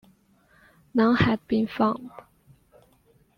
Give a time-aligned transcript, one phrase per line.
[0.95, 2.09] None had been found.